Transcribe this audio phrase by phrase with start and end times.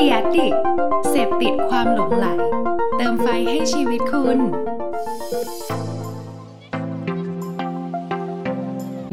[0.00, 0.54] ดียดิก
[1.10, 2.26] เสพติดความหลงไหล
[2.96, 4.38] เติมไฟให้ชีวิตคุณ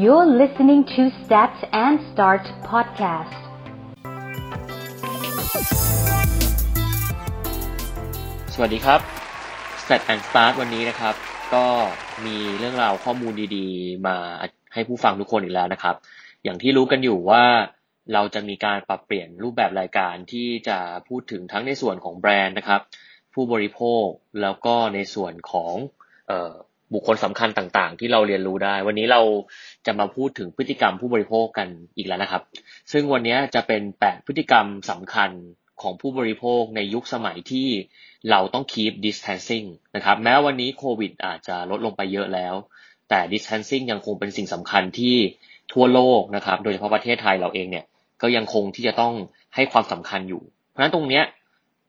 [0.04, 1.54] You're listening to Start
[1.84, 3.40] and Start podcast.
[8.54, 9.00] สวัสดีครับ
[9.82, 11.14] Stat and Start วันนี้นะครับ
[11.54, 11.66] ก็
[12.26, 14.16] มีเรื่องราวข้อมูลดีๆ มา
[14.72, 15.94] ให้ผู้ฟังทุกคนอีกแล้วนะครับ
[16.44, 17.42] อย่างที่รู้กันอยู่ว่า
[18.14, 22.80] เราจะมีการปรับเปลี่ยนรูปแบบรายการที่จะพูดถึงทั้งในส่วนของแบรนด์นะครับ
[23.34, 24.06] ผู้บริโภค
[24.42, 25.74] แล้วก็ในส่วนของ
[26.30, 26.52] ออ
[26.94, 29.22] บุคคลสำคัญต่างๆ ที่เราเรียนรู้ได้ วันนี้เรา
[29.86, 32.42] จะมาพูดถึงพฤติกรรมผู้บริโภคกันอีกแล้วนะครับ
[32.92, 35.30] ซึ่งวันนี้จะเป็นแปดพฤติกรรมสำคัญ
[35.82, 37.68] ของผู้บริโภคในยุคสมัยที่
[38.30, 39.66] เราต้อง keep distancing
[39.96, 42.54] นะครับ แม้วันนี้โควิดอาจจะลดลงไปเยอะแล้ว
[43.08, 45.16] แต่ distancing ยังคงเป็นสิ่งสำคัญที่
[45.72, 47.84] ทั่วโลกนะครับ โดยเฉพาะประเทศไทยเราเองเนี่ย
[48.22, 49.14] ก็ยังคงที่จะต้อง
[49.54, 51.24] ให้ความสำคัญอยู่ เพราะฉะนั้นตรงเนี้ย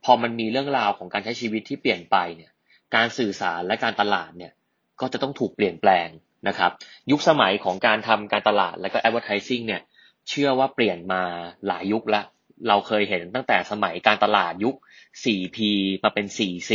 [0.03, 2.52] พอมันมีเรื่องราวของการใช้ชีวิตที่เปลี่ยนไปเนี่ย
[2.95, 4.53] การสื่อสารและการตลาดเนี่ย
[5.02, 6.07] ก็จะต้องถูกเปลี่ยนแปลง
[6.47, 6.72] นะครับ
[7.11, 9.81] ยุคสมัยของการทำการตลาดและก็ advertising เนี่ย
[10.30, 11.22] เชื่อว่าเปลี่ยนมา
[11.67, 12.22] หลายยุคละ
[12.67, 14.75] เราเคยเห็นตั้งแต่สมัยการตลาดยุค
[15.23, 15.57] 4P
[16.03, 16.72] มาเป็น 4C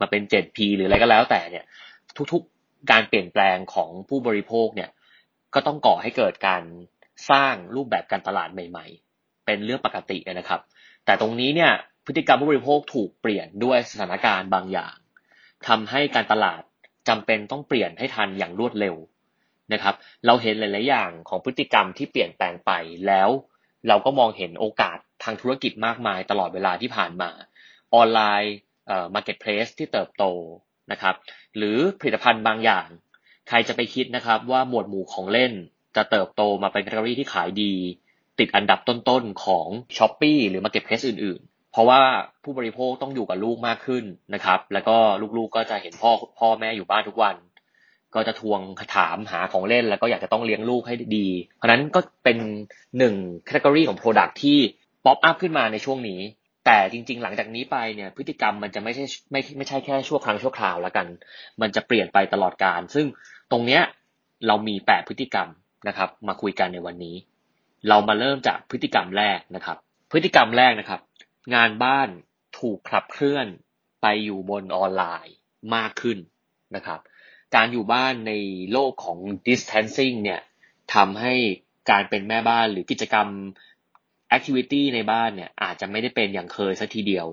[0.00, 1.64] มาเป็น 7P หรืออะไรก็แล้วแต่เนี่ย
[2.32, 4.90] ทุกๆการเปลี่ยนแปลงของผู้บริโภคเนี่ย
[5.54, 6.62] ก็ต้องก่อให้เกิดการ
[7.30, 10.60] สร้างรูปแบบการตลาดใหม่ ๆ เป็นเรื่องปกตินะครับ
[11.04, 11.72] แต่ตรงนี้เนี่ย
[12.06, 14.96] พฤติกรรมผู้บริโภคถูกเปลี่ยนด้วยสถานการณ์บางอย่าง
[15.68, 16.62] ทำให้การตลาด
[17.08, 18.96] จำเป็นต้องเปลี่ยนให้ทันอย่างรวดเร็ว
[19.72, 19.94] นะครับ
[20.26, 22.72] เราเห็นหลาย ๆ อย่างของพฤติกรรมที่เปลี่ยนแปลงไป
[23.06, 23.28] แล้ว
[23.88, 27.30] เราก็มองเห็นโอกาสทางธุรกิจมากมายตลอดเวลาที่ผ่านมา
[27.94, 28.54] ออนไลน์
[28.86, 30.24] เอ่อ marketplace ที่เติบโต
[30.92, 31.14] นะครับ
[31.56, 32.86] หรือผลิตภัณฑ์บางอย่าง
[33.48, 35.52] ใครจะไปคิดนะครับว่าหมวดหมู่ของเล่น
[35.96, 37.72] จะเติบโตมาเป็นแคตตาล็อที่ขายดี
[38.38, 42.00] ติดอันดับต้นๆของ s h อ p e e หรือ Marketplace อื่น ๆ เพราะว่า
[42.44, 44.96] ผู้บริโภคต้องอยู่กับลูกมากขึ้นนะครับ แล้วก็
[45.36, 47.36] ลูกๆก็จะเห็นพ่อพ่อแม่อยู่บ้านทุกวัน
[48.14, 48.60] ก็จะทวง
[48.96, 52.38] ถามหาของเล่น แล้วก็อยากจะต้องเลี้ยงลูกให้ดี เพราะนั้นก็เป็น
[52.98, 53.14] หนึ่ง
[53.46, 54.58] แคตตาล็อของ Product ที่
[55.04, 56.20] ป๊อปอัพขึ้นมาในช่วงนี้
[56.66, 61.06] แต่จริง ๆ หลังจากนี้ไปเนี่ยพฤติกรรมมันจะไม่ใช่ไม่ไม่ใช่แค่ชั่วครั้งชั่วคราวแล้วกัน
[61.60, 63.06] มันจะเปลี่ยนไปตลอดกาล ซึ่ง
[63.50, 63.82] ตรงเนี้ย
[64.46, 65.48] เรามีแปดพฤติกรรม
[65.88, 67.16] นะครับ มาคุยกันในวันนี้
[67.88, 69.76] เรามาเริ่มจากพฤติกรรมแรกนะครับ
[70.10, 71.00] พฤติกรรมแรกนะครับ
[71.54, 72.08] งานบ้าน
[72.58, 73.46] ถูกขับเคลื่อน
[74.02, 75.34] ไปอยู่บนออนไลน์
[75.74, 76.18] มากขึ้น
[76.76, 77.00] นะครับ
[77.54, 78.32] การอยู่บ้านใน
[78.72, 80.40] โลกของ distancing เนี่ย
[80.94, 81.34] ทำให้
[81.90, 83.28] การเป็นแม่บ้านหรือกิจกรรม
[84.36, 87.26] activity ในบ้านเนี่ยอาจจะไม่ได้เป็นอย่างเคยซะทีเดียว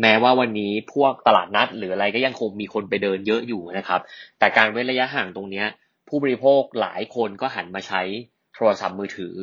[0.00, 4.00] แม้ว่าวันนี้พวกตลาดนัดหรืออะไรก็ยังคงมีคนไปเดินเยอะอยู่นะครับ
[4.38, 5.66] แต่การเว้นระยะห่างตรงเนี้ย
[6.14, 8.02] ผู้บริโภคหลายคนก็หันมาใช้
[8.54, 9.34] โทรศัพท์มือถือ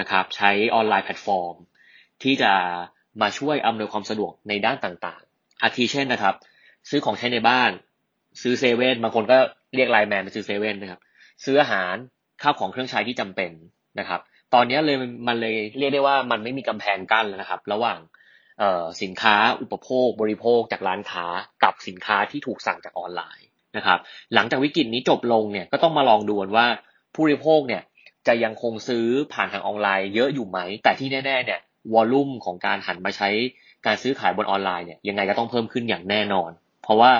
[0.00, 1.54] นะครับ ใช้ออนไลน์แพลตฟอร์ม
[2.22, 2.52] ที่จะ
[3.22, 6.34] มาช่วยอำนวยความสะดวกในด้านต่างๆ อาทิเช่นนะครับ
[6.90, 7.70] ซื้อของใช้ในบ้าน
[8.42, 9.38] ซื้อเซเว่นบางคนก็
[9.74, 11.00] เรียก LINE MAN ไปซื้อเซเว่นนะครับ
[11.44, 11.94] ซื้ออาหาร
[12.42, 13.50] ข้าวของเครื่องใช้ที่จำเป็น
[13.98, 14.20] นะครับ
[14.54, 14.96] ตอนนี้เลย
[15.28, 17.98] มันเลยเรียกได้ว่ามันไม่มีกำแพงกั้นแล้วนะครับ ระหว่าง
[19.02, 21.26] สินค้าอุปโภคบริโภคจากร้านค้า
[21.64, 23.98] กับสินค้าที่ถูกสั่งจากออนไลน์ นะครับ
[24.34, 26.66] หลังจากวิกฤตนี้จบลงเนี่ยก็ต้องมาลองดูว่า
[27.14, 27.82] ผู้บริโภคเนี่ย
[28.26, 31.60] จะยังคงซื้อผ่านทางออนไลน์เยอะอยู่ไหม แต่ที่แน่ๆเนี่ย
[31.94, 33.28] วอลลุ่มของการหันมาใช้
[33.86, 36.50] การซื้อขายบนออนไลน์เนี่ยยังไงก็ต้องเพิ่มขึ้นอย่างแน่นอน
[36.82, 37.10] เพราะว่า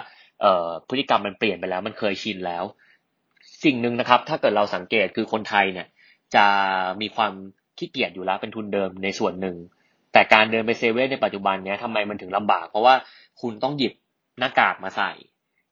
[0.88, 2.64] พฤติกรรมมันเปลี่ยนไปแล้วมันเคยชินแล้ว
[3.64, 5.86] สิ่งหนึ่งนะครับ ถ้าเกิดเราสังเกตคือคนไทยเนี่ย
[6.34, 6.46] จะ
[7.00, 7.32] มีความ
[7.78, 9.56] ขี้เกียจอยู่แล้วเป็นทุนเดิมในส่วนหนึ่ง
[10.12, 12.94] แต่การเดินไปเซเว่นในปัจจุบันเนี้ยทำไมมันถึงลำบาก เพราะว่า
[13.40, 13.94] คุณต้องหยิบ
[14.38, 15.12] หน้ากากมาใส่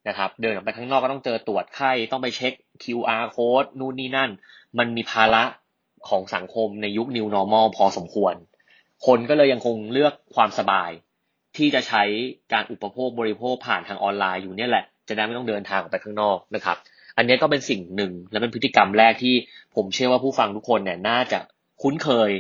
[0.08, 2.52] นะครับเดินออกไปข้างนอกก็ต้องเจอตรวจไข้ต้องไปเช็ค
[2.82, 4.30] QR code นู่นนี่นั่น
[4.78, 5.44] มันมีภาระ
[6.08, 8.34] ของสังคมในยุค New Normal พอสมควร
[9.06, 10.91] คนก็เลยยังคงเลือกความสบาย
[11.56, 12.02] ที่จะใช้
[12.52, 16.76] การอุปโภคบริโภคผ่านทางออนไลน์อยู่เนี่ยแหละ จะได้ไม่ต้องเดินทางออกไปข้างนอกนะครับ
[17.16, 19.34] อันนี้ก็เป็นสิ่งหนึ่งและเป็นพฤติกรรมแรกที่
[19.76, 21.38] ผมเชื่อว่าผู้ฟังทุกคนเนี่ยน่าจะ
[21.82, 22.30] คุ้นเคย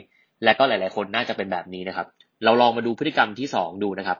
[0.44, 2.06] และก็หลาย ๆ คนน่าจะเป็นแบบนี้นะครับ
[2.44, 4.18] เราลองมาดูพฤติกรรมที่สองดูนะครับ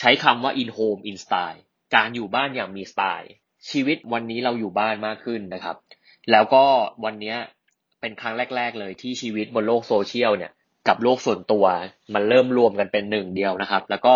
[0.00, 1.60] ใช้คำว่า in home in style
[1.96, 3.32] การอยู่บ้านอย่างมีสไตล์
[3.70, 5.76] ชีวิตวันนี้เราอยู่บ้านมากขึ้นนะครับ
[6.30, 6.64] แล้วก็
[7.04, 7.34] วันนี้
[8.00, 10.52] เป็นครั้งแรก ๆ เลยที่ชีวิตบนโลกโซเชียลเนี่ย
[10.88, 11.64] กับโลกส่วนตัว
[12.14, 14.14] มันเริ่มรวมกันเป็นหนึ่งเดียวนะครับ แล้วก็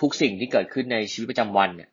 [0.00, 1.90] ทุกสิ่งที่เกิดขึ้นในชีวิตประจำวันเนี่ย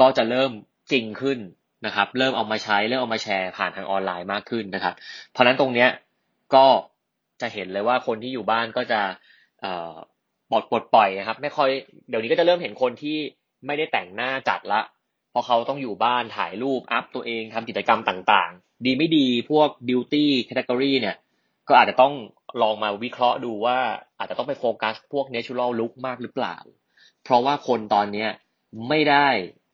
[0.00, 0.50] ก็จะเริ่ม
[0.92, 1.38] จริงขึ้น
[1.86, 4.94] นะครับ เริ่มเอามาใช้เริ่มเอามาแชร์ผ่านทางออนไลน์มากขึ้นนะครับ
[5.30, 5.88] เพราะนั้นตรงเนี้ย
[6.54, 6.66] ก็
[7.40, 9.00] จะเห็นเลยว่าคนที่อยู่บ้านก็จะ
[10.50, 11.70] ปลดปลดปล่อยนะครับ ไม่ค่อย
[12.08, 13.18] เดี๋ยวนี้ก็จะเริ่มเห็นคนที่
[13.66, 14.80] ไม่ได้แต่งหน้าจัดละ
[15.30, 21.16] เพราะเขาต้องอยู่บ้านถ่ายรูปอัพตัวเองทำกิจกรรมต่างๆ ดีไม่ดีพวก beauty category เนี่ย
[21.68, 22.14] ก็อาจจะต้อง
[22.62, 23.78] ลองมาวิเคราะห์ดูว่า
[24.18, 26.56] อาจจะต้องไปโฟกัสพวก natural look มากหรือเปล่า
[27.24, 28.30] เพราะว่าคนตอนเนี้ย
[28.88, 29.28] ไม่ได้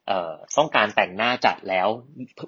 [0.07, 1.89] เอ่อต้องการแต่งหน้าจัดแล้ว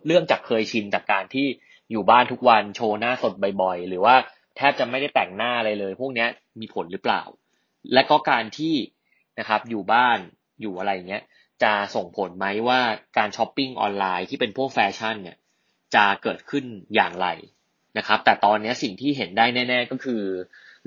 [0.06, 1.47] เรื่องจากเคยชินจากการที่
[1.91, 4.15] อยู่บ้านทุกวันโชว์หน้าสดบ่อยๆ หรือว่า
[4.56, 6.29] แทบจะไม่ได้แต่งหน้าอะไรเลย พวกเนี้ย
[6.61, 7.23] มีผลหรือเปล่า
[7.94, 8.75] และก็การที่
[9.39, 10.19] นะครับอยู่บ้าน
[10.61, 11.23] อยู่อะไรเงี้ย
[11.62, 12.81] จะส่งผลไหมว่า
[13.19, 15.37] การช้อปปิ้งออนไลน์ที่เป็นพวกแฟชั่นเนี่ย
[15.94, 16.64] จะเกิดขึ้น
[16.94, 17.29] อย่างไร
[17.99, 20.23] นะครับ แต่ตอนนี้สิ่งที่เห็นได้แน่ ๆ ก็คือ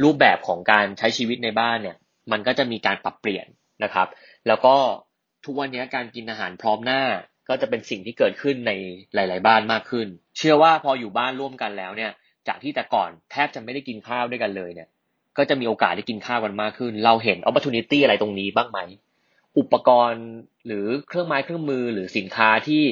[0.04, 1.98] รูปแบบของการใช้ชีวิตในบ้านเนี่ย
[2.32, 3.48] มันก็จะมีการปรับเปลี่ยน
[3.84, 4.08] นะครับ
[4.48, 4.76] แล้วก็
[5.46, 7.02] ทุกวันนี้การกินอาหารพร้อมหน้า
[7.50, 8.72] ก็จะเป็นสิ่งที่เกิดขึ้นใน
[9.16, 10.08] หลาย ๆ บ้านมากขึ้น
[10.38, 12.12] เชื่อว่าพออยู่บ้านร่วมกันแล้วเนี่ย
[12.48, 14.90] จากที่แต่ก่อนแทบจะไม่ได้กินข้าวด้วยกันเลยเนี่ย
[15.38, 18.80] ก็จะมีโอกาสได้กินข้าวกันมากขึ้น เราเห็น opportunity อะไรตรงนี้บ้างไหม
[19.58, 20.26] อุปกรณ์
[20.68, 22.84] หรือเครื่องไม้เครื่องมือหรือสินค้าที่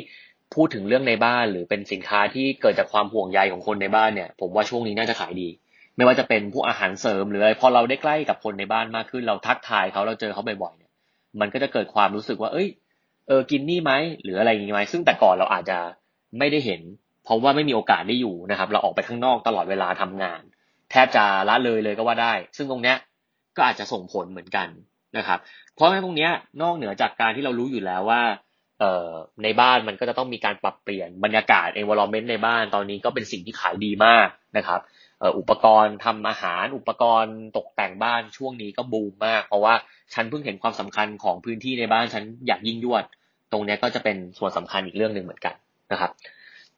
[0.56, 5.50] พูดถึงเรื่องในบ้าน หรือเป็นสินค้าที่เกิดจากความห่วงใยของคนในบ้านเนี่ย ผมว่าช่วงนี้น่าจะขายดี
[5.96, 10.92] ไม่ว่าจะเป็นพวกอาหารเสริมหรืออะไรพอเราได้ใกล้กับคนในบ้านมากขึ้น เราทักทายเขาเราเจอเขาบ่อยๆเนี่ย
[11.40, 12.68] มันก็จะเกิดความรู้สึกว่า เอ้ย
[13.28, 13.92] เออกินนี่ไหม
[14.24, 15.80] หรืออะไรอย่างงี้ไหมซึ่งแต่ก่อนเราอาจจะ
[16.40, 16.82] ไม่ได้เห็น
[17.24, 20.42] เพราะว่าไม่มีโอกาสได้อยู่นะครับ เราออกไปข้างนอกตลอดเวลาทำงาน
[20.92, 22.98] แทบจะละเลยเลยก็ว่าได้ ซึ่งตรงเนี้ย
[23.56, 24.68] ก็อาจจะส่งผลเหมือนกัน
[25.18, 25.40] นะครับ
[25.76, 26.30] เพราะฉะนั้นตรงนี้
[26.62, 28.22] นอกเหนือจากการที่เรารู้อยู่แล้วว่า
[28.80, 29.10] เออ
[29.44, 34.28] ในบ้านมันก็จะต้องมีการปรับเปลี่ยนบรรยากาศ environment ในบ้านตอนนี้ก็เป็นสิ่งที่ขายดีมาก
[34.58, 34.82] นะครับ
[35.40, 39.74] อุปกรณ์ทำอาหารอุปกรณ์ตกแต่งบ้านช่วงนี้ก็บูมมาก เพราะว่า
[40.14, 43.04] ฉันเพิ่งเห็นความสำคัญของพื้นที่ในบ้านฉันอยากยิ่งยวด
[43.52, 45.56] ตรงนี้ก็จะเป็นส่วนสำคัญอีกเรื่องหนึ่งเหมือนกัน
[45.92, 46.12] นะครับ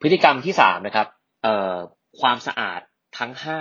[0.00, 1.06] พฤติกรรมที่สามนะครับ
[2.20, 2.80] ความสะอาด
[3.18, 3.58] ทั้งห้า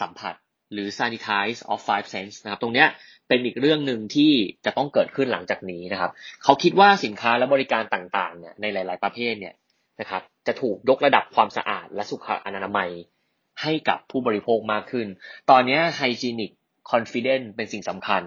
[0.00, 0.34] สัมผัส
[0.72, 2.88] หรือ sanitize of five sense นะครับ ตรงเนี้ย
[3.28, 4.32] เป็นอีกเรื่องหนึ่งที่
[4.64, 6.10] จะต้องเกิดขึ้นหลังจากนี้นะครับ
[6.44, 9.54] เขาคิดว่าสินค้าและบริการต่างๆเนี่ยในหลาย ๆ ประเภทเนี่ย
[10.00, 12.90] นะครับ จะถูกยกระดับความสะอาดและสุขอนามัย
[13.62, 15.06] ให้กับผู้บริโภคมากขึ้น
[15.50, 16.52] ตอนนี้ hygienic
[16.92, 18.22] confidence เป็นสิ่งสำคัญ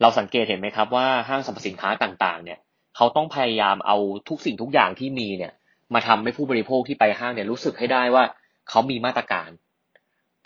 [0.00, 2.58] เราสังเกตเห็นไหมครับว่าห้างสรรพสินค้าต่างๆ เนี่ย
[2.96, 3.96] เขาต้องพยายามเอา
[4.28, 5.52] ทุกสิ่งทุกอย่างที่มีเนี่ย
[5.94, 8.24] มาทำให้ผู้บริโภคที่ไปห้างเนี่ยรู้สึกให้ได้ว่า
[8.68, 9.50] เขามีมาตรการ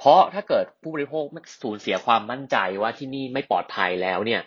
[0.05, 1.25] เพราะถ้าเกิดผู้บริโภค
[1.63, 4.43] สูญเสียความมั่นใจว่าที่นี่ไม่ปลอดภัยแล้วเนี่ย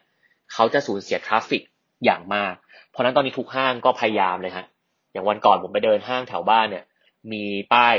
[0.53, 1.63] เขาจะสูญเสีย traffic
[2.05, 2.53] อย่างมาก
[2.91, 4.65] เพราะนั้นตอนนี้ทุกห้างก็พยายามเลยฮะ
[5.11, 6.83] อย่างวันก่อนผมไปเดินห้างแถวบ้านเนี่ย
[7.31, 7.43] มี
[7.73, 7.95] ป้าย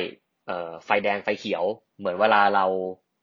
[0.84, 1.64] ไฟแดงไฟเขียว
[1.98, 2.64] เหมือนเวลาเรา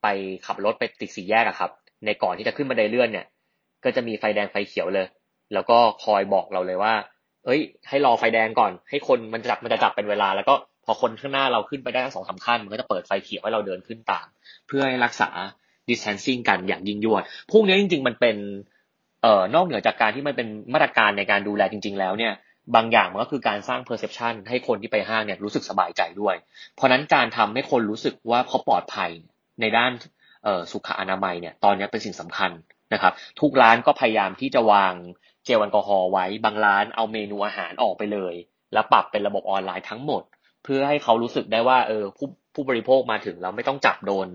[0.03, 0.07] ไป
[0.45, 1.71] ขับรถไปติดสี่แยกอะครับ
[2.05, 3.25] ในก่อนที่จะขึ้นบันไดเลื่อนเนี่ย
[3.83, 5.07] ก็จะมีไฟแดงไฟเขียวเลย
[5.53, 6.93] แล้วก็คอยบอกเราเลยว่า
[7.45, 14.27] เอ้ย ให้รอไฟแดงก่อน ให้คนมันจับมันจะจับเป็นเวลา แล้วก็ พอคนข้างหน้าเราขึ้นไปได้สองสาขั้น มันก็จะเปิดไฟเขียวให้เราเดินขึ้นตาม
[14.67, 15.29] เพื่อให้รักษา
[15.89, 18.37] distancing กันอย่างยิ่งยวด พวกนี้จริง ๆ มันเป็น
[19.21, 22.33] เอ่อนอกเหนือจากการที่มันเป็นมาตรการในการดูแลจริง ๆ แล้วเนี่ย
[22.75, 26.35] บางอย่างมันก็คือการสร้าง perception ให้คนที่ไปห้างเนี่ยรู้สึกสบายใจด้วย
[26.75, 29.11] เพราะนั้นการทำให้คนรู้สึกว่าเขาปลอดภัย
[29.61, 29.91] ในด้าน
[30.71, 32.51] สุขอนามัยเนี่ย ตอนนี้เป็นสิ่งสำคัญ
[32.93, 34.93] นะครับ ทุกร้านก็พยายามที่จะวาง
[35.45, 38.35] เจลแอลกอฮอล์ไว้ บางร้านเอาเมนูอาหารออกไปเลย
[38.73, 40.23] แล้วปรับเป็นระบบออนไลน์ทั้งหมด
[40.63, 44.27] เพื่อให้เขารู้สึกได้ว่าเออผู้ผู้บริโภคมาถึงแล้วไม่ต้องจับโดน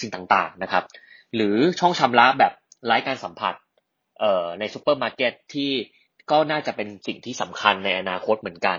[0.00, 0.84] สิ่งต่างๆนะครับ
[1.34, 2.52] หรือช่องชำระแบบ
[2.86, 3.54] ไร้การสัมผัส
[4.20, 5.70] เอ่อในซูเปอร์มาร์เก็ตที่
[6.30, 8.78] ก็น่าจะเป็นสิ่งที่สำคัญในอนาคตเหมือนกัน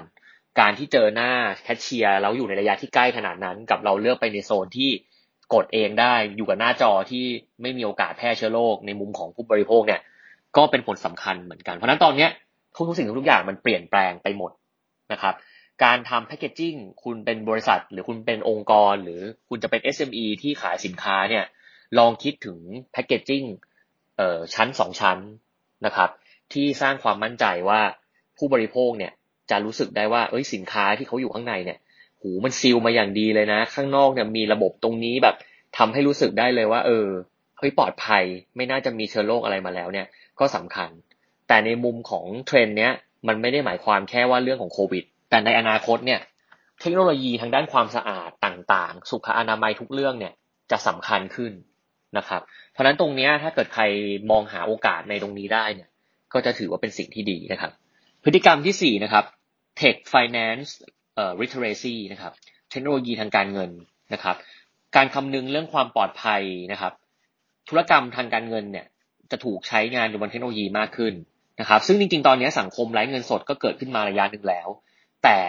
[0.59, 1.31] การที่เจอหน้า
[1.63, 4.89] แคชเชียร์แล้วอยู่ในระยะที่ใกล้ขนาดนั้น กับเราเลือกไปในโซนที่
[5.53, 7.25] กดเองได้อยู่กับหน้าจอที่
[7.61, 10.01] ไม่มีโอกาสแพร่เชื้อโรคในมุมของผู้บริโภคเนี่ย
[10.57, 12.27] ก็เป็นผลสำคัญเหมือนกัน เพราะนั้นตอนนี้
[12.75, 14.51] ทุกสิ่งทุกอย่างมันเปลี่ยนแปลงไปหมด
[15.11, 15.33] นะครับ
[15.83, 21.45] การทำแพคเกจจิ้งคุณเป็นบริษัท หรือคุณเป็นองค์กร หรือคุณจะเป็น SME ที่ขายสินค้าเนี่ย
[21.97, 22.59] ลองคิดถึง
[22.91, 23.43] แพคเกจจิ้ง
[24.17, 25.17] เอ่อชั้นสองชั้น
[25.85, 26.09] นะครับ
[26.53, 27.81] ที่สร้างความมั่นใจว่า
[28.37, 29.13] ผู้บริโภคเนี่ย
[29.51, 31.79] จะรู้สึกได้ว่าเอ้ยสินค้าที่เขาอยู่ข้างในเนี่ย
[32.21, 35.35] หูมันซีลมาอย่างดีเลยนะ ข้างนอกเนี่ยมีระบบตรงนี้แบบ
[35.77, 37.07] ทำให้รู้สึกได้เลยว่า เออ
[37.57, 38.23] เฮ้ยปลอดภัย
[38.55, 40.07] ไม่น่าจะมีเชื้อโรคอะไรมาแล้วเนี่ย
[40.39, 40.89] ก็สำคัญ
[41.47, 42.91] แต่ในมุมของเทรนเนี้ย
[43.27, 46.21] มันไม่ได้หมายความแค่ว่าเรื่องของโควิด แต่ในอนาคตเนี่ย
[46.81, 50.33] เทคโนโลยีทางด้านความสะอาดต่างๆ สุขอนามัยทุกเรื่องเนี่ย
[50.71, 51.53] จะสำคัญขึ้น
[52.17, 52.41] นะครับ
[52.71, 53.83] เพราะนั้นตรงนี้ถ้าเกิดใคร
[54.31, 55.89] มองหาโอกาสในตรงนี้ได้เนี่ย
[56.33, 57.71] ก็จะถือว่าเป็นสิ่งที่ดีนะครับ
[58.23, 59.25] พฤติกรรมที่สี่นะครับ
[59.79, 60.69] tech finance
[61.15, 62.33] เอ่อ literacy นะครับ
[62.71, 63.71] เทคโนโลยีทางการเงิน
[64.13, 64.35] นะครับ
[64.95, 66.41] การคำนึงเรื่องความปลอดภัย
[66.71, 66.93] นะครับ
[67.69, 68.85] ธุรกรรมทางการเงินเนี่ย
[69.31, 71.13] จะถูกใช้งานอยู่บนเทคโนโลยีมากขึ้น
[71.59, 74.67] นะครับ ซึ่งจริงๆ ตอนนี้สังคมไร้เงินสดก็เกิดขึ้นมาระยะหนึ่งแล้ว
[75.25, 75.39] แต่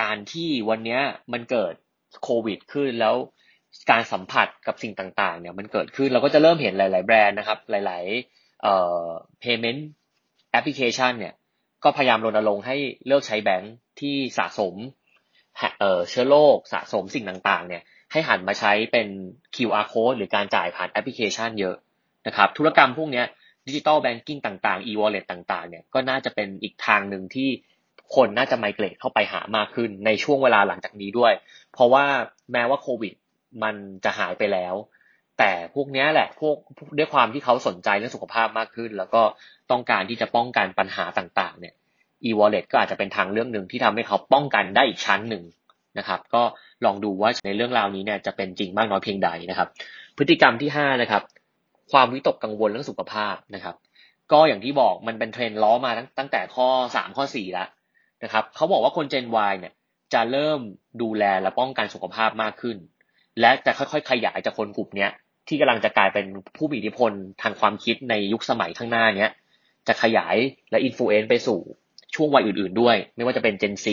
[0.00, 0.98] การที่วันนี้
[1.32, 1.74] มันเกิด
[2.22, 3.14] โควิดขึ้นแล้ว
[3.90, 9.04] การสัมผัสกับสิ่งต่างๆเนี่ยมันเกิดขึ้นเราก็จะเริ่มเห็นหลาย ๆ แบรนด์นะครับ หลายๆเอ่อ
[9.42, 9.80] payment
[10.58, 11.34] application เนี่ย
[11.84, 14.74] ก็พยายามรณรงค์ให้เลิกใช้แบงค์ที่สะสม
[15.78, 19.08] เอ่อเชื้อโรคสะสมสิ่งต่างๆ เนี่ยให้หันมาใช้เป็น
[19.56, 21.76] QR code หรือการจ่ายผ่านแอปพลิเคชันเยอะ
[22.26, 23.22] นะครับ ธุรกรรมพวกนี้
[23.66, 27.50] digital banking ต่างๆ e-wallet ต่างๆ เนี่ยก็น่าจะเป็นอีกทางหนึ่งที่
[28.14, 31.32] คนน่าจะไมเกรดเข้าไปหามากขึ้นในช่วงเวลาหลังจากนี้ด้วย
[31.72, 32.04] เพราะว่า
[32.52, 33.14] แม้ว่าโควิด
[33.62, 34.74] มันจะหายไปแล้ว
[35.38, 36.56] แต่พวกนี้แหละพวก
[36.98, 39.22] ด้วยความที่เขาสนใจเรื่องสุขภาพมากขึ้น แล้วก็
[39.70, 41.74] ต้องการที่จะป้องกันปัญหาต่างๆ เนี่ย
[42.24, 45.44] e-wallet ก็อาจจะเป็นทางเรื่องหนึ่งที่ทำให้เขาป้องกันได้อีกชั้นหนึ่ง
[45.98, 46.42] นะครับ ก็
[46.84, 49.68] ลองดูว่าในเรื่องราวนี้เนี่ยจะเป็นจริงมากน้อยเพียงใดนะครับ
[50.18, 51.22] พฤติกรรมที่5นะครับ
[51.92, 53.76] ความวิตกกังวลเรื่องสุขภาพนะครับ
[54.32, 57.68] ก็อย่างที่บอกมันเป็นเทรนด์ล้อมาตั้งตั้งแต่ข้อ 3 ข้อ4แล้ว
[58.24, 59.72] นะครับเขาบอกว่าคน Gen Y เนี่ย
[60.14, 60.60] จะเริ่ม
[61.02, 62.76] ดูแลและป้องกันสุขภาพมากขึ้น
[63.40, 65.08] และจะค่อยๆ ขยายจากคนกลุ่มนี้
[65.48, 66.26] ที่กำลังจะกลายเป็น
[66.56, 67.12] ผู้มีอิทธิพล
[67.42, 69.32] ทางความคิดในยุคสมัยข้างหน้าเนี้ย
[69.88, 70.36] จะขยาย
[70.70, 71.60] และ influence ไปสู่
[72.14, 73.86] ช่วงวัยอื่นๆด้วย ไม่ว่าจะเป็น Gen Z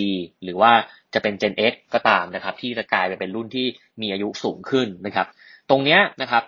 [0.43, 0.71] หรือว่า
[1.13, 3.67] จะเป็น Gen X ก็ตามนะครับ ที่จะกลายไปเป็นรุ่นที่
[4.01, 5.27] มีอายุสูงขึ้นนะครับ
[5.69, 6.43] ตรงเนี้ยนะครับ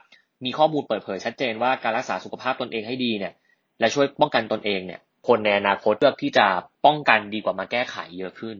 [0.45, 3.33] มีข้อมูลเปิดเผยชัดเจนว่าการรักษาสุขภาพตนเองให้ดีเนี่ย
[3.79, 6.47] และช่วยป้องกันตนเองเนี่ย คนในอนาคตเลือกที่จะ
[6.85, 8.57] ป้องกันดีกว่ามาแก้ไขเยอะขึ้น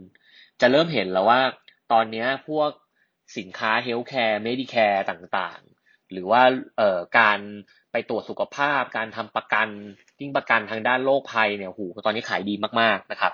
[0.62, 1.41] จะเริ่มเห็นแล้วว่า
[1.91, 2.70] ตอนนี้พวก
[3.38, 6.41] สินค้า healthcare medicare ต่างๆ หรือว่า
[6.77, 7.39] เอ่อการ
[7.91, 9.67] ไปตรวจสุขภาพ การทำประกัน
[10.20, 13.34] ยิ่งประกันทางด้านโรคภัยเนี่ยหูยตอนนี้ขายดีมากๆนะครับ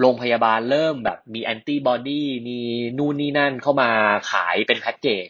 [0.00, 2.58] โรงพยาบาลเริ่มแบบมีแอนติบอดีมี
[2.98, 3.90] นู่นนี่นั่นเข้ามา
[4.32, 5.28] ขายเป็นแพ็กเกจ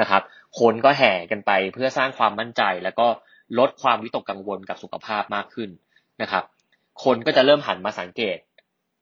[0.00, 0.22] นะครับ
[0.58, 3.06] คนก็แห่กันไปเพื่อสร้างความมั่นใจ แล้วก็
[3.58, 5.70] ลดความวิตกกังวลกับสุขภาพมากขึ้น
[6.22, 6.44] นะครับ
[7.02, 8.38] คนก็จะเริ่มหันมาสังเกต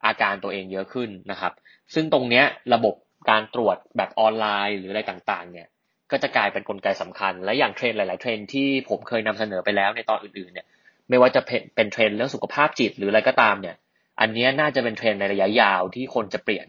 [0.07, 1.53] อาการตัวเองเยอะขึ้นนะครับ
[1.95, 2.45] ซึ่งตรงเนี้ย
[2.75, 2.95] ระบบ
[3.31, 5.69] การตรวจแบบออนไลน์หรืออะไรต่างๆ เนี่ย
[6.11, 10.67] ก็จะกลายเป็นกลไกสำคัญ และอย่างเทรนด์หลาย ๆ เทรนด์ที่ผมเคยนำเสนอไปแล้วในตอนอื่นๆ เนี่ย
[11.09, 11.41] ไม่ว่าจะ
[11.75, 13.77] เป็นเทรนด์เรื่องสุขภาพจิตหรืออะไรก็ตามเนี่ย
[14.21, 16.67] อันนี้น่าจะเป็นเทรนด์ในระยะยาวที่คนจะเปลี่ยน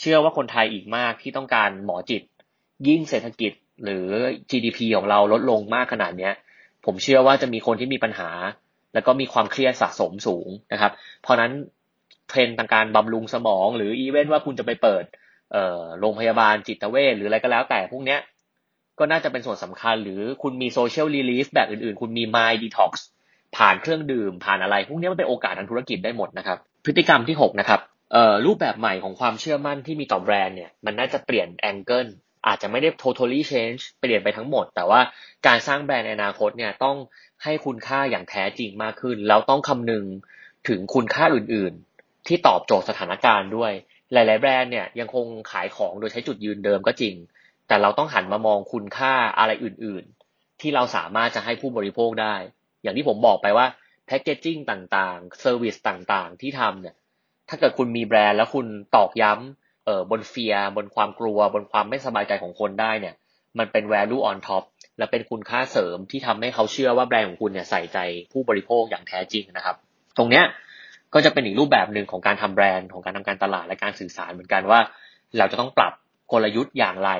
[0.00, 2.22] เชื่อว่าคนไทยอีกมากที่ต้องการหมอจิต
[2.88, 3.52] ยิ่งเศรษฐกิจ
[3.84, 4.06] หรือ
[4.50, 6.34] GDP ของเราลดลงมากขนาดเนี้ย
[6.84, 8.30] ผมเชื่อว่าจะมีคนที่มีปัญหา
[8.94, 11.52] แล้วก็มีความเครียดสะสมสูงนะครับ เพราะนั้น
[12.28, 15.04] เทรนด์ทางการบำรุงสมอง หรืออีเวนต์ว่าคุณจะไปเปิด
[16.00, 18.20] โรงพยาบาลจิตเวชหรืออะไรก็แล้วแต่พวกเนี้ย
[18.98, 23.06] ก็น่าจะเป็นส่วนสำคัญ หรือคุณมี social relief แบบอื่นๆ คุณมี mind detox
[23.56, 27.80] ผ่านเครื่องดื่มผ่านอะไร พวกนี้มันเป็นโอกาสทางธุรกิจได้หมดนะครับ พฤติกรรมที่ 6 นะครับ
[28.46, 32.06] รูปแบบใหม่ของความเชื่อมั่นที่มีต่อแบรนด์เนี่ยมันน่าจะเปลี่ยนแองเกิล
[32.46, 35.00] อาจจะไม่ได้ totally change เปลี่ยนไปทั้งหมด แต่ว่า
[35.46, 36.96] การสร้างแบรนด์ในอนาคตเนี่ยต้อง
[37.42, 40.04] ให้คุณค่าอย่างแท้จริงมากขึ้น แล้วต้องคำนึง
[40.68, 43.72] ถึงคุณค่าอื่นๆ ที่ตอบโจทย์สถานการณ์ด้วย
[44.12, 47.14] หลาย ๆ แบรนด์เนี่ยยังคงขายของโดยใช้จุดยืนเดิมก็จริง
[47.68, 52.34] แต่เราต้องหันมามองคุณค่าอะไรออื่นๆ ที่เราสามารถจะให้ผู้บริโภคได้
[52.82, 53.66] อย่างที่ผมบอกไปว่า
[54.06, 56.94] packaging ต่างๆ service ต่างๆ ที่ทำเนี่ย
[57.48, 63.14] ถ้าเกิดคุณมีแบรนด์แล้วคุณตอกย้ำเอ่อบน fear บนความกลัว บนความไม่สบายใจของคนได้เนี่ย
[63.58, 64.64] มันเป็น value on top
[64.98, 67.98] และเป็นคุณค่าเสริมที่ทำให้เขาเชื่อว่าแบรนด์ของคุณเนี่ยใส่ใจ
[68.32, 69.76] ผู้บริโภคอย่างแท้จริงนะครับ
[70.18, 70.44] ตรงเนี้ย
[71.14, 74.80] ก็จะเป็นอีกรูปแบบหนึ่งของการทำแบรนด์ของการทำการตลาดและการสื่อสารเหมือนกันว่า
[75.38, 75.92] เราจะต้องปรับ
[76.32, 77.10] กลยุทธ์อย่างไร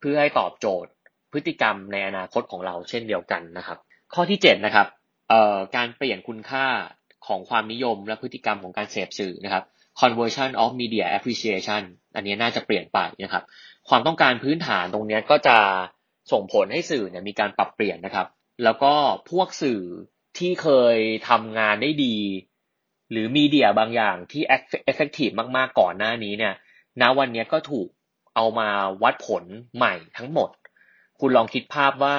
[0.00, 0.90] เพื่อให้ตอบโจทย์
[1.32, 3.78] พฤติกรรมในอนาคตของเราเช่นเดียวกันนะครับ
[4.14, 4.86] ข้อที่7นะครับ
[5.28, 6.66] เอ่อการเปลี่ยนคุณค่า
[7.26, 9.64] ของความนิยมและพฤติกรรมของการเสพสื่อนะครับ
[10.00, 11.82] conversion of media appreciation
[12.14, 13.44] อันนี้น่าจะเปลี่ยนไปนะครับ
[13.88, 15.58] ความต้องการพื้นฐานตรงนี้ก็จะ
[16.32, 18.26] ส่งผลให้สื่อเนี่ยมีการปรับเปลี่ยนนะครับ
[18.64, 18.94] แล้วก็
[19.30, 19.80] พวกสื่อ
[20.38, 22.16] ที่เคยทำงานได้ดี
[23.10, 26.54] หรือ media บางอย่างที่ effective มากๆก่อนหน้านี้เนี่ย
[27.00, 27.88] ณวันนี้ก็ถูก
[28.34, 28.68] เอามา
[29.02, 29.44] วัดผล
[29.76, 30.50] ใหม่ทั้งหมด
[31.20, 32.16] คุณลองคิดภาพว่า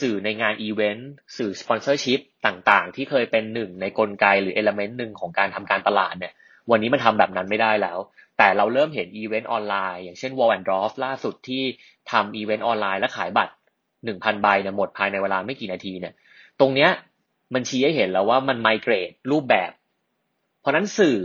[0.00, 6.32] สื่อในงานอีเวนต์สื่อ sponsorship ต่างๆ ที่เคยเป็นหนึ่งในกลไกหรือ element หนึ่งของการทำการตลาดเนี่ย
[6.70, 7.98] วันนี้มันทำแบบนั้นไม่ได้แล้ว
[8.38, 11.62] แต่เราเริ่มเห็นอีเวนต์ออนไลน์อย่างเช่น Wall and d r o f ล่าสุดที่
[12.10, 13.52] ทำอีเวนต์ออนไลน์และขายบัตร
[14.04, 16.14] หนึ่งพันใบเนี่ยหมดภายในเวลาไม่กี่นาทีเนี่ย
[16.60, 16.90] ตรงเนี้ย
[17.54, 19.70] มันชี้ให้เห็นแล้วว่ามันไมเกรดรูปแบบ
[20.60, 21.18] เพราะนั้นสื่อ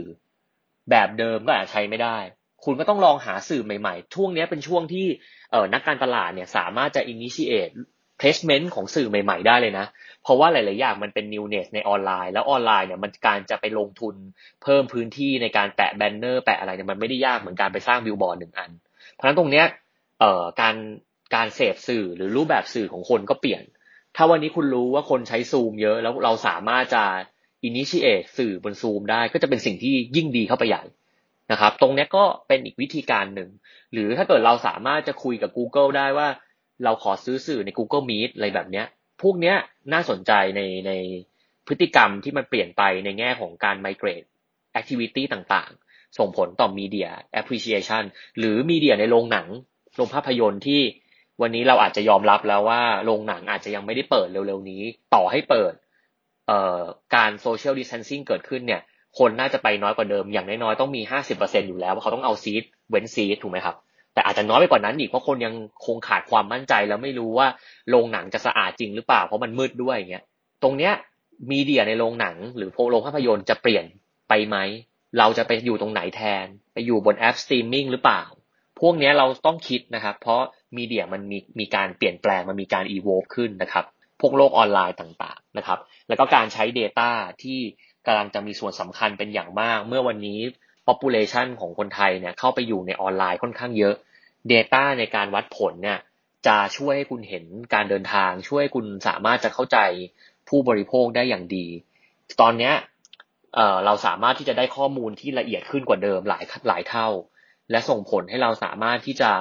[0.89, 2.17] แบบเดิมก็อาจใช้ไม่ได้
[2.65, 5.05] คุณก็ต้องลองหาสื่อใหม่ๆ ช่วงนี้เป็นช่วงที่
[5.51, 7.73] เออนักการตลาดเนี่ยสามารถจะ initiate
[8.19, 9.85] placement ของสื่อใหม่ ๆ ได้เลยนะ
[10.23, 14.15] เพราะว่าหลาย ๆ อย่างมันเป็น newness ในออนไลน์ แล้วออนไลน์เนี่ยมันการจะไปลงทุน
[14.63, 18.71] เพิ่มพื้นที่ในการแปะแบนเนอร์แปะอะไรเนี่ยมันไม่ได้ยากเหมือนการไปสร้างบิลบอร์ดหนึ่งอัน
[19.13, 19.65] เพราะฉะนั้นตรงเนี้ย
[20.19, 20.75] เอ่อการ
[21.35, 23.63] การเสพสื่อหรือรูปแบบสื่อของคนก็เปลี่ยน
[24.15, 27.03] ถ้าวันนี้คุณรู้ว่าคนใช้ซูมเยอะแล้วเราสามารถจะ
[27.69, 30.83] initiate สื่อบนซูมได้ก็จะเป็นสิ่งที่ยิ่งดีเข้าไปใหญ่
[31.51, 33.49] นะครับ ตรงนี้ก็เป็นอีกวิธีการหนึ่ง
[33.93, 36.27] หรือถ้าเกิดเราสามารถจะคุยกับ Google ได้ว่า
[36.83, 38.85] เราขอซื้อสื่อใน Google Meet อะไรแบบเนี้ย
[39.21, 39.55] พวกเนี้ย
[39.93, 40.91] น่าสนใจในใน
[41.67, 44.27] พฤติกรรมที่มันเปลี่ยนไปในแง่ของการ migrate
[44.79, 48.03] activity ต่างๆ ส่งผลต่อ media appreciation
[48.39, 49.47] หรือ media ในโรงหนัง
[49.95, 50.81] โรงภาพยนตร์ที่
[51.41, 54.81] วันนี้เราอาจจะยอมรับแล้วว่าโรงหนังอาจจะยังไม่ได้เปิดเร็วๆนี้
[55.15, 55.73] ต่อให้เปิด
[56.47, 56.81] เอ่อ
[57.15, 58.81] การ social distancing เกิดขึ้นเนี่ย
[59.19, 63.75] คนน่าจะไปน้อยกว่าเดิม อย่างน้อยๆ ต้องมีห้าสิบเปอร์เซ็นอยู่แล้ว ว่าเขาต้องเอา seat เว้น seat ถูกไหมครับ
[64.17, 65.53] แต่อาจจะน้อยไปกว่านั้นอีกเพราะคนยัง
[65.85, 67.47] คงขาดความมั่นใจแล้วไม่รู้ว่า
[67.89, 70.23] โรงหนังจะสะอาดจริงหรือเปล่าเพราะมันมืดด้วยอย่างเงี้ย
[70.63, 70.93] ตรงเนี้ย
[71.51, 73.85] media ในโรงหนังหรือโรงภาพยนตร์จะเปลี่ยน
[74.29, 74.57] ไปไหม
[75.19, 78.23] เราจะไปอยู่ตรงไหนแทน ไปอยู่บนแอปสตรีมมิ่งหรือเปล่า
[78.79, 80.41] พวกนี้เราต้องคิดนะครับ เพราะ
[80.77, 83.85] media มันมีมีการเปลี่ยนแปลง มันมีการอีโวขึ้นนะครับ
[84.21, 87.09] พวกโลกออนไลน์ต่างๆนะครับ แล้วก็การใช้ Data
[87.43, 87.59] ที่
[88.05, 90.39] กำลังจะมีส่วนสำคัญเป็นอย่างมาก เมื่อวันนี้
[90.87, 93.95] population ของคนไทยเนี่ยเข้าไปอยู่ในออนไลน์ค่อนข้างเยอะ
[94.51, 95.99] Data ในการวัดผลเนี่ย
[96.47, 99.77] จะช่วยให้คุณเห็นการเดินทาง ช่วยคุณสามารถจะเข้าใจ
[100.49, 101.67] ผู้บริโภคได้อย่างดี
[102.41, 102.73] ตอนเนี้ย
[103.55, 107.07] เเราสามารถที่จะได้ข้อมูลที่ละเอียดขึ้นกว่าเดิมหลายหลายเท่า
[107.71, 109.31] และส่งผลให้เราสามารถที่จะ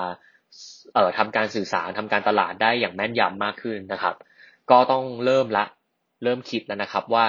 [0.94, 4.14] เอ่อทำการสื่อสารทำการตลาดได้อย่างแม่นยำมากขึ้นนะครับ
[4.70, 5.64] ก็ต้องเริ่มละ
[6.22, 7.24] เริ่มคิดแล้วนะครับว่า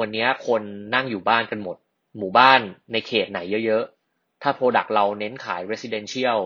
[0.00, 0.62] วันนี้คน
[0.94, 1.76] นั่งอยู่บ้านกันหมด
[2.18, 2.60] หมู่บ้าน
[2.92, 6.38] ในเขตไหนเยอะๆ ถ้าโปรดักต์เราเน้นขาย residential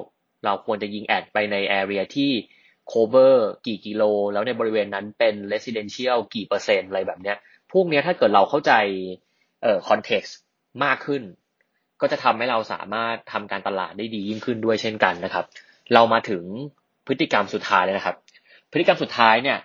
[0.46, 2.32] เราควรจะยิงแอดไปใน area ที่
[2.92, 3.34] cover
[3.66, 7.36] กี่กิโล แล้วในบริเวณนั้นเป็น residential กี่เปอร์เซ็นต์อะไรแบบเนี้ย
[7.72, 8.72] พวกเนี้ยถ้าเกิดเราเข้าใจ
[9.62, 10.32] เอ่อ context
[10.84, 11.22] มากขึ้น
[12.00, 15.44] ก็จะทำให้เราสามารถทำการตลาดได้ดียิ่งขึ้นด้วยเช่นกันนะครับ
[15.94, 16.42] เรามาถึง
[17.06, 18.16] พฤติกรรมสุดท้ายเลยนะครับ
[18.72, 19.58] พฤติกรรมสุดท้ายเนี่ย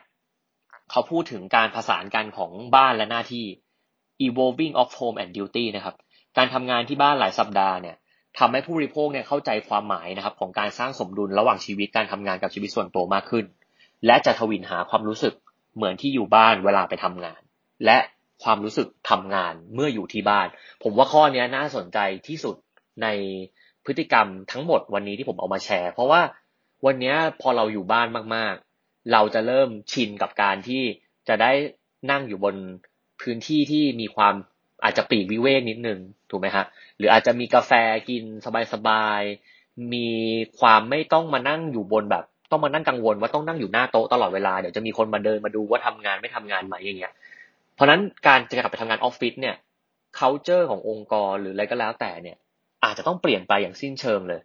[0.91, 3.45] เขาพูดถึงการผสานกันของบ้านและหน้าที่
[4.27, 5.95] evolving of home and duty นะครับ
[6.37, 7.95] การทำงานที่บ้านหลายสัปดาห์เนี่ย
[8.39, 13.45] ทำให้ผู้บริโภคเนี่ยเข้าใจความหมายนะครับของการสร้างสมดุลระหว่างชีวิตการทำงานกับชีวิตส่วนตัวมากขึ้น
[14.05, 15.33] และจะทวินหาความรู้สึก
[15.75, 17.41] เหมือนที่อยู่บ้านเวลาไปทำงาน
[17.85, 17.97] และ
[18.43, 20.47] ความรู้สึกทำงานเมื่ออยู่ที่บ้าน
[20.83, 22.55] ผมว่าข้อนี้น่าสนใจที่สุด
[23.03, 23.07] ใน
[23.85, 26.21] พฤติกรรมทั้งหมดวันนี้ที่ผมเอามาแชร์ เพราะว่า
[26.85, 30.83] วันนี้พอเราอยู่บ้านมากๆ เราจะเริ่มชินกับการที่
[31.27, 31.51] จะได้
[32.11, 32.55] นั่งอยู่บน
[33.21, 34.35] พื้นที่ที่มีความ
[34.83, 36.65] อาจจะปีกวิเวกนิดนึงถูกไหมฮะ
[36.97, 37.71] หรืออาจจะมีกาแฟ
[38.09, 38.23] กิน
[38.73, 40.09] สบายๆมี
[40.59, 47.13] ความไม่ต้องมานั่งอยู่บนแบบ ต้องมานั่งกังวลว่าต้องนั่งอยู่หน้าโต๊ะตลอดเวลาเดี๋ยวจะมีคนมาเดินมาดูว่าทำงานไม่ทำงานไหมอย่างเงี้ย
[47.75, 49.55] เพราะนั้นการจะกลับไปทำงานออฟฟิศเนี่ย
[50.19, 52.37] culture ขององค์กรหรืออะไรก็แล้วแต่เนี่ย
[52.83, 54.41] อาจจะต้องเปลี่ยนไปอย่างสิ้นเชิงเลย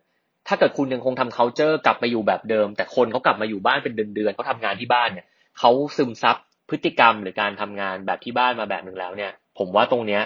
[0.48, 5.26] ถ้าเกิดคุณยังคงทำ culture กลับมาอยู่แบบเดิม แต่คนเขากลับมาอยู่บ้านเป็นเดือนๆเขาทำงานที่บ้านเนี่ย
[5.58, 6.36] เขาซึมซับ
[6.70, 10.22] พฤติกรรมหรือการทำงานแบบที่บ้านมาแบบหนึ่งแล้วเนี่ย ผมว่าตรงเนี้ย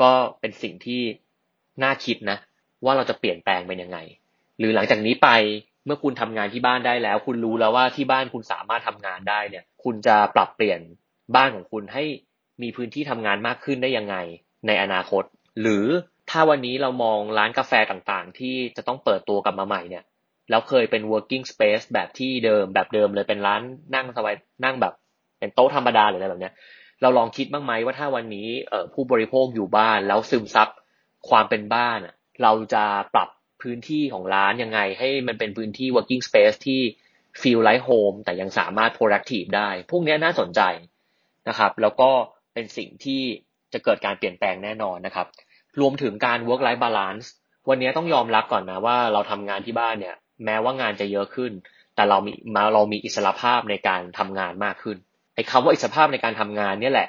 [0.00, 1.00] ก็เป็นสิ่งที่
[1.82, 2.38] น่าคิดนะ
[2.84, 3.98] ว่าเราจะเปลี่ยนแปลงเป็นยังไง
[4.58, 5.28] หรือหลังจากนี้ไป
[5.86, 10.80] เมื่อคุณทำงานที่บ้านได้แล้ว คุณรู้แล้วว่าที่บ้านคุณสามารถทำงานได้เนี่ย คุณจะปรับเปลี่ยน
[11.36, 12.04] บ้านของคุณให้
[12.62, 14.16] มีพื้นที่ทำงานมากขึ้นได้ยังไง
[14.66, 15.24] ในอนาคต
[15.60, 15.84] หรือ
[16.30, 20.04] ถ้าวันนี้เรามองร้านกาแฟต่างๆ ที่จะต้องเปิดตัวกลับมาใหม่เนี่ย
[20.50, 23.60] แล้วเคยเป็น working space แบบที่เดิมแบบเดิมเลยเป็นร้าน
[23.94, 24.94] นั่งสบายนั่งแบบ
[25.38, 26.52] เป็นโต๊ะธรรมดาหรืออะไรแบบเนี้ย
[27.02, 30.68] เราลองคิดบ้างไหมว่าถ้าวันนี้เผู้บริโภคอยู่บ้าน แล้วซึมซับ
[31.28, 31.98] ความเป็นบ้าน
[32.42, 33.28] เราจะปรับ
[33.62, 36.80] พื้นที่ของร้านยังไง ให้มันเป็นพื้นที่ working space ที่
[37.40, 40.60] feel like home แต่ยังสามารถ productive ได้ พวกนี้น่าสนใจ
[41.48, 42.10] นะครับ แล้วก็
[42.54, 43.22] เป็นสิ่งที่
[43.72, 45.26] จะเกิดการเปลี่ยนแปลงแน่นอนนะครับ
[45.80, 47.26] รวมถึงการ work life balance
[47.68, 51.52] วันนี้ต้องยอมรับก่อนนะว่าเราทำงานที่บ้านเนี่ย แม้ว่างานจะเยอะขึ้น
[51.94, 54.96] แต่เรามีมาเรามีอิสระภาพในการทำงานมากขึ้น
[55.36, 57.08] ไอ้คำว่าอิสรภาพในการทำงานเนี่ยแหละ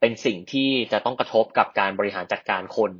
[0.00, 2.90] เป็นสิ่งที่จะต้องกระทบกับการบริหารจัดการคน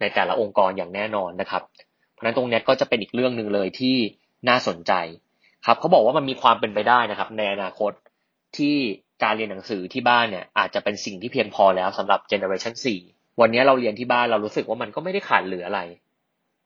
[0.00, 1.62] ในแต่ละองค์กรอย่างแน่นอนนะครับ
[2.12, 3.96] เพราะฉะนั้นตรงนี้ก็จะเป็นอีกเรื่องหนึ่งเลยที่
[4.48, 4.92] น่าสนใจ
[5.66, 7.92] ครับเขาบอกว่ามันมีความเป็นไปได้นะครับ ในอนาคต
[8.56, 8.76] ที่
[9.22, 12.74] การเรียนหนังสือที่บ้านเนี่ยอาจจะเป็นสิ่งที่เพียงพอแล้วสำหรับเจเนอเรชัน
[13.06, 15.80] 4วันนี้เราเรียนที่บ้านเรารู้สึกว่ามันก็ไม่ได้ขาดเหลืออะไร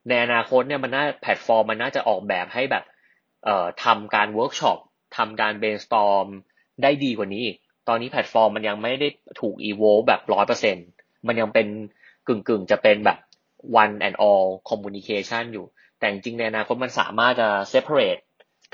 [0.08, 2.84] ในอนาคตเนี่ยมันน่าแพลตฟอร์มมันน่าจะออกแบบให้แบบ
[3.44, 4.78] เอ่อทำการเวิร์กช็อป
[5.16, 6.26] ทำการ brainstorm
[6.82, 7.46] ได้ดีกว่านี้
[7.88, 9.08] ตอนนี้แพลตฟอร์มมันยังไม่ได้
[9.40, 10.76] ถูก evolve แบบร้อยเปอร์เซ็น
[11.26, 11.66] มันยังเป็น
[12.28, 13.18] กึ่งกึ่งจะเป็นแบบ
[13.82, 15.66] one and all communication อยู่
[15.98, 18.22] แต่จริงในอนาคตมันสามารถจะ separate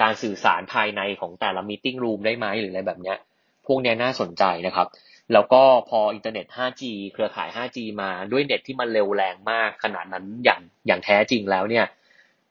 [0.02, 3.18] การสื่อสารภายในของแต่ละ meeting room ได้ไหมหรืออะไรแบบเนี้ย
[3.66, 4.88] พวกนี้น่าสนใจนะครับ
[5.32, 6.82] แล้วก็พออินเทอร์เน็ต 5G
[7.12, 11.86] เครือข่าย 5G มาด้วยเน็ตที่มันเร็วแรงมากขนาดนั้นอย่างอย่างแท้จริงแล้วเนี่ย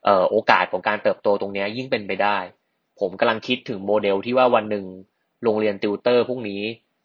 [0.07, 2.37] ออโอกาสของการเติบโตตรงนี้ยิ่งเป็นไปได้
[2.99, 4.85] ผมกำลังคิดถึงโมเดลที่ว่าวันหนึ่ง
[5.43, 6.61] โรงเรียนติวเตอร์พวกนี้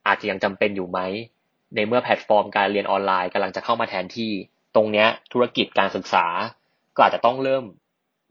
[0.06, 1.00] อาจจะยังจำเป็นอยู่ไหม
[1.74, 4.30] ในเมื่อแพลตฟอร์มการเรียนออนไลน์กำลังจะเข้ามาแทนที่
[4.74, 6.26] ตรงนี้ธุรกิจการศึกษา
[6.96, 7.64] ก็อาจจะต้องเริ่ม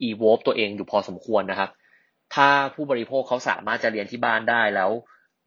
[0.10, 1.70] evolve ตัวเองอยู่พอสมควรนะครับ
[2.36, 4.89] ถ้าผู้บริโภคเขาสามารถจะเรียนที่บ้านได้แล้ว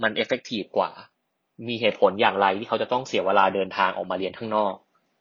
[0.02, 0.90] มัน effective กว่า
[1.68, 4.74] มีเหตุผลอย่างไรที่เขาจะต้องเสียเวลาเดินทางออกมาเรียนข้างนอก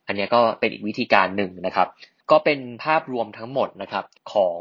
[0.08, 1.88] อันนี้ก็เป็นอีกวิธีการหนึ่งนะครับ
[2.32, 4.60] ก็เป็นภาพรวมทั้งหมดนะครับของ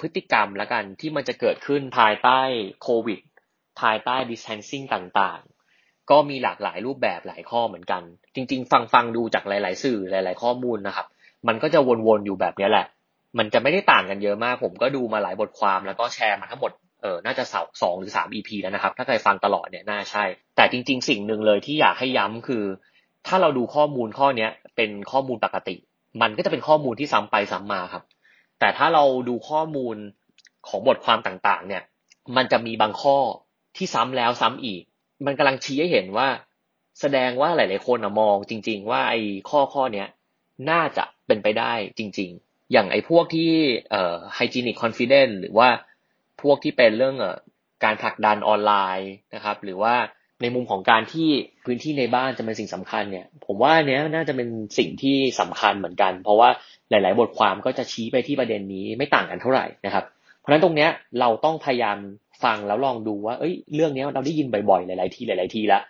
[0.00, 2.40] พฤติกรรมละกันที่มันจะเกิดขึ้นภายใต้
[2.82, 3.20] โควิด
[3.80, 8.02] ภายใต้ distancing ต่างๆ ก็มีหลากหลายรูปแบบหลายข้อเหมือนกัน
[8.34, 11.06] จริง ๆ ฟังฟังดูจากหลาย ๆ สื่อหลาย ๆ ข้อมูลนะครับ
[11.48, 12.86] มันก็จะวนๆอยู่แบบนี้แหละ
[13.38, 20.24] มันจะไม่ได้ต่างกันเยอะมาก ผมก็ดูมาหลายบทความแล้วก็แชร์มาทั้งหมดเออน่าจะสสองหรือสาม EP แล้วนะครับ ถ้าใครฟังตลอดเนี่ยน่าใช่
[20.56, 22.64] แต่จริง ๆ สิ่งหนึ่งเลยที่อยากให้ย้ำคือ
[23.26, 25.76] ถ้าเราดูข้อมูลข้อเนี้ยเป็นข้อมูลปกติ
[26.22, 28.02] มันก็จะเป็นข้อมูลที่ซ้ำไปซ้ำมาครับ
[28.60, 29.96] แต่ถ้าเราดูข้อมูล
[30.68, 31.82] ของบทความต่างๆ เนี่ย
[32.36, 33.16] มันจะมีบางข้อ
[33.76, 34.82] ที่ซ้ำแล้วซ้ำอีก
[35.26, 36.28] มันกำลังชี้ให้เห็นว่า
[37.00, 40.08] แสดงว่าหลาย ๆ คนมองจริง ๆ ว่าไอ้ข้อข้อเนี้ย
[40.70, 43.50] น่าจะเป็นไปได้จริง ๆ อย่างไอ้พวกที่
[43.90, 45.68] เอ่อ hygienic confidence หรือว่า
[46.42, 47.26] พวกที่เป็นเรื่องอ
[47.84, 49.94] การผลักดันออนไลน์นะครับ หรือว่า
[50.42, 51.28] ในมุมของการที่
[51.64, 56.48] พื้นที่ในบ้านจะเป็นสิ่งสำคัญเนี่ย ผมว่าเนี้ยน่าจะเป็นสิ่งที่สำคัญเหมือนกัน เพราะว่า
[56.90, 60.04] หลาย ๆ บทความก็จะชี้ไปที่ประเด็นนี้ไม่ต่างกันเท่าไหร่นะครับ
[60.38, 61.98] เพราะฉะนั้นตรงเนี้ยเราต้องพยายาม
[62.44, 65.82] ฟังแล้วลองดูว่า เอ้ย เรื่องนี้เราได้ยินบ่อยๆ หลาย ๆ ทีหลาย ๆ ทีแล้ว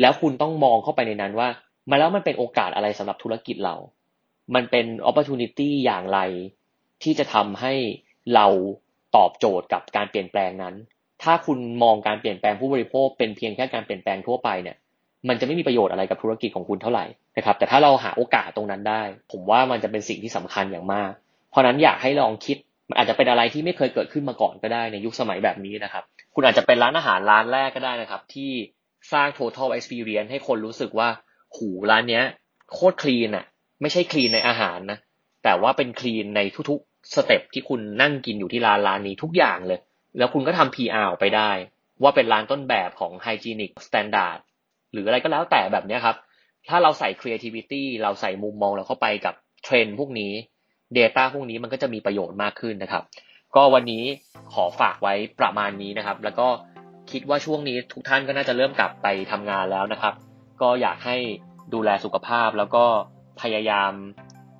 [0.00, 1.48] แล้วคุณต้องมองเข้าไปในนั้นว่า
[1.90, 3.76] มาแล้วมันเป็นโอกาสอะไรสำหรับธุรกิจเรา
[4.54, 6.20] มันเป็น opportunity อย่างไร
[7.02, 7.72] ที่จะทำให้
[8.34, 8.46] เรา
[9.16, 10.74] ตอบโจทย์กับการเปลี่ยนแปลงนั้น
[11.22, 14.76] ถ้าคุณมองการเปลี่ยนแปลงผู้บริโภคเป็นเพียงแค่การเปลี่ยนแปลงทั่วไปเนี่ย
[15.28, 17.04] มันจะไม่มีประโยชน์อะไรกับธุรกิจของคุณเท่าไหร่
[17.36, 21.10] นะครับ แต่ถ้าเราหาโอกาสตรงนั้นได้ ผมว่ามันจะเป็นสิ่งที่สำคัญอย่างมาก
[21.50, 22.56] เพราะนั้นอยากให้ลองคิด
[22.92, 28.52] มันอาจจะเป็นอะไรที่ไม่เคยเกิดขึ้นมาก่อนก็ได้ในยุคสมัยแบบนี้นะครับ คุณอาจจะเป็นร้านอาหารร้านแรกก็ได้นะครับ ที่
[29.12, 31.08] สร้าง total experience ให้คนรู้สึกว่า
[31.56, 32.24] หูร้านเนี้ย
[32.72, 33.44] โคตรคลีนอะ
[33.80, 34.98] ไม่ใช่คลีนในอาหารนะ
[35.44, 39.80] แต่ว่าเป็นคลีนในทุกๆสเต็ปที่คุณนั่งกินอยู่ที่ร้านร้านนี้ทุกอย่างเลย
[40.18, 41.50] แล้วคุณก็ทำ PR ไปได้
[42.02, 44.38] ว่าเป็นร้านต้นแบบของ hygienic standard
[44.92, 46.16] หรืออะไรก็แล้วแต่แบบนี้ครับ
[46.68, 50.32] ถ้าเราใส่ creativity เราใส่มุมมองเราเข้าไปกับเทรนด์พวกนี้
[50.98, 53.02] Data พวกนี้มันก็จะมีประโยชน์มากขึ้นนะครับ
[53.56, 54.04] ก็วันนี้
[54.52, 56.48] ขอฝากไว้ประมาณนี้นะครับ แล้วก็
[57.10, 60.14] คิดว่าช่วงนี้ทุกท่านก็น่าจะเริ่มกลับไปทำงานแล้วนะครับ
[60.62, 61.16] ก็อยากให้
[61.74, 62.84] ดูแลสุขภาพแล้วก็
[63.40, 63.92] พยายาม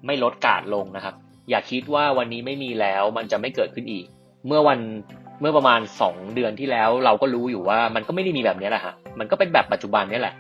[0.07, 1.15] ไม่ลดกาดลงนะครับ
[1.51, 4.05] อย่าคิดว่าวันนี้ไม่มีแล้วมันจะไม่เกิดขึ้นอีก
[4.47, 4.81] เมื่อวัน
[5.41, 10.35] เมื่อประมาณสองเดือนที่แล้ว เราก็รู้อยู่ว่ามันก็ไม่ได้มีแบบนี้แหละฮะมันก็เป็นแบบปัจจุบันนี่แหละ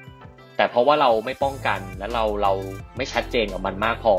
[0.56, 2.52] แต่เพราะว่าเราไม่ป้องกันและเราเรา
[2.96, 4.14] ไม่ชัดเจนกับมันมากพอ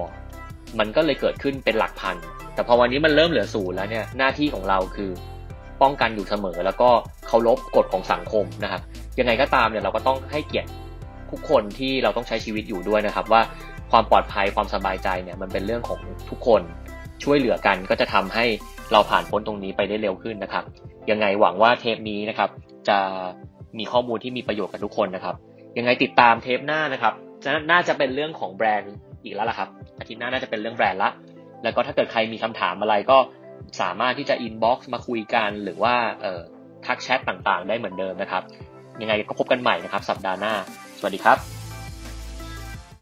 [0.79, 2.15] มันก็เลยเกิดขึ้นเป็นหลักพัน
[2.53, 5.11] แต่พอวันนี้มันเริ่มเหลือศูนย์แล้วเนี่ยหน้าที่ของเราคือ
[5.81, 6.89] ป้องกันอยู่เสมอ แล้วก็
[7.27, 8.81] เคารพกฎของสังคมนะครับ
[9.19, 10.69] ยังไงก็ตามเนี่ยเราก็ต้องให้เกียรติ
[11.31, 13.41] ทุกคนที่เราต้องใช้ชีวิตอยู่ด้วยนะครับ ว่า
[13.91, 16.61] ความปลอดภัยความสบายใจเนี่ยมันเป็นเรื่องของทุกคน
[17.23, 18.45] ช่วยเหลือกันก็จะทำให้
[18.91, 20.63] เราผ่านพ้นตรงนี้ไปได้เร็วขึ้นนะครับ
[21.11, 22.49] ยังไงหวังว่าเทปนี้นะครับ
[22.89, 22.97] จะ
[23.77, 25.35] มีข้อมูลที่มีประโยชน์กับทุกคนนะครับ
[25.77, 27.13] ยังไงติดตามเทปหน้านะครับ
[27.71, 31.09] น่าจะเป็นเรื่องของแบรนด์ อีกแล้วล่ะครับ อาทิตย์หน้าน่าจะเป็นเรื่องแบรนด์ละ
[31.63, 33.17] แล้วก็ถ้าเกิดใครมีคำถามอะไรก็
[33.81, 36.41] สามารถที่จะอินบ็อกซ์มาคุยกัน หรือว่าเอ่อ
[36.85, 38.43] ทักแชทต่างๆ ได้เหมือนเดิมนะครับ
[39.01, 40.53] ยังไงก็พบกันใหม่นะครับ สัปดาห์หน้า
[40.99, 41.62] สวัสดีครับ